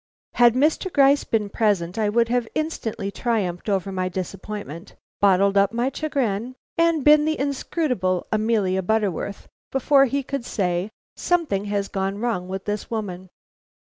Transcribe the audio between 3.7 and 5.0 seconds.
my disappointment,